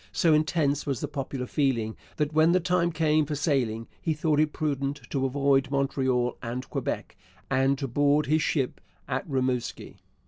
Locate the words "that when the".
2.17-2.59